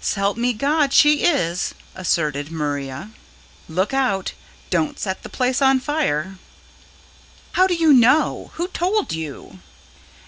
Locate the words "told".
8.66-9.12